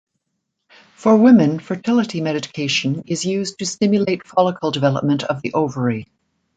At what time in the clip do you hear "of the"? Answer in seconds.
5.25-5.53